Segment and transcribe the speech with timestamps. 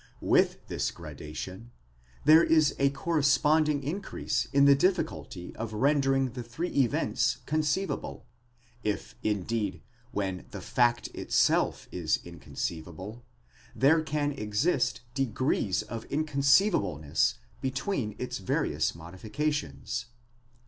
[0.11, 1.69] * With this gradation,
[2.25, 8.25] there is a corre sponding increase in the difficulty of rendering the three events conceivable;
[8.83, 13.23] if, indeed, when the fact itself is inconceivable,
[13.75, 20.07] there'can exist degrees of inconceivableness between its various modifications.